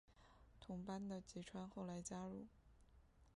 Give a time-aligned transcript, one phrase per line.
[0.59, 2.47] 同班的吉川后来加入。